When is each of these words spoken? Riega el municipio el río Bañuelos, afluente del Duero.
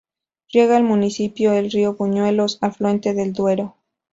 Riega 0.51 0.77
el 0.79 0.83
municipio 0.83 1.53
el 1.53 1.69
río 1.71 1.93
Bañuelos, 1.95 2.57
afluente 2.61 3.13
del 3.13 3.33
Duero. 3.33 3.75